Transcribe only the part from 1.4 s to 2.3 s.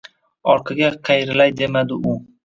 demadi u.